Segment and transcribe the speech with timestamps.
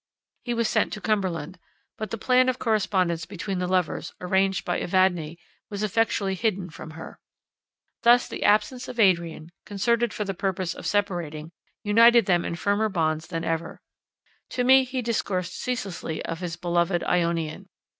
[0.43, 1.59] He was sent to Cumberland;
[1.95, 5.37] but the plan of correspondence between the lovers, arranged by Evadne,
[5.69, 7.19] was effectually hidden from her.
[8.01, 11.51] Thus the absence of Adrian, concerted for the purpose of separating,
[11.83, 13.79] united them in firmer bonds than ever.
[14.49, 17.69] To me he discoursed ceaselessly of his beloved Ionian.